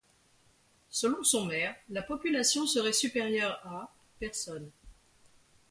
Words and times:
Selon 0.89 1.21
son 1.23 1.45
maire, 1.45 1.75
la 1.91 2.01
population 2.01 2.65
serait 2.65 2.91
supérieure 2.91 3.61
à 3.67 3.93
personnes. 4.17 4.71